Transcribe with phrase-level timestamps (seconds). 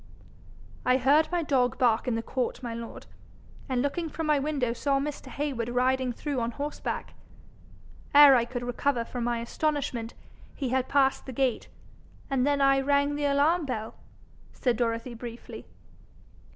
[0.83, 3.05] 'I heard my dog bark in the court, my lord,
[3.69, 5.27] and looking from my window saw Mr.
[5.27, 7.13] Heywood riding through on horseback.
[8.15, 10.15] Ere I could recover from my astonishment,
[10.55, 11.67] he had passed the gate,
[12.31, 13.93] and then I rang the alarm bell,'
[14.53, 15.67] said Dorothy briefly.